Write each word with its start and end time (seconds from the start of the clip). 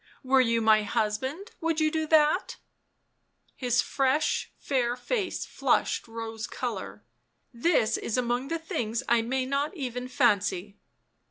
"Were 0.23 0.41
you 0.41 0.61
my 0.61 0.81
husband 0.81 1.51
would 1.61 1.79
you 1.79 1.91
do 1.91 2.07
that?" 2.07 2.55
His 3.55 3.83
fresh 3.83 4.51
fair 4.57 4.95
face 4.95 5.45
flushed 5.45 6.07
rose 6.07 6.47
colour." 6.47 7.05
This 7.69 7.97
is 7.97 8.17
among 8.17 8.47
the 8.47 8.57
things 8.57 9.03
I 9.07 9.21
may 9.21 9.45
not 9.45 9.77
even 9.77 10.07
fancy." 10.07 10.79